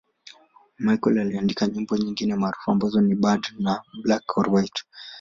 Michael 0.79 1.19
aliandika 1.19 1.67
nyimbo 1.67 1.97
nyingine 1.97 2.35
maarufu 2.35 2.71
ambazo 2.71 3.01
ni 3.01 3.15
'Bad' 3.15 3.53
na 3.59 3.81
'Black 4.03 4.37
or 4.37 4.49
White'. 4.49 4.83